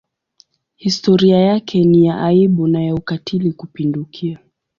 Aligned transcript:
Historia 0.75 1.37
yake 1.39 1.83
ni 1.83 2.05
ya 2.05 2.21
aibu 2.21 2.67
na 2.67 2.83
ya 2.83 2.95
ukatili 2.95 3.53
kupindukia. 3.53 4.39